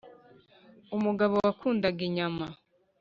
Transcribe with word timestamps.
umugabo 0.95 1.33
wakundaga 1.45 2.01
inyama 2.09 2.45